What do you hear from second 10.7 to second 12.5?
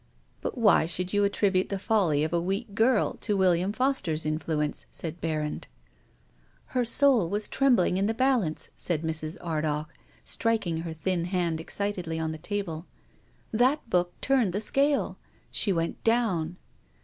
her thin hand excitedly on the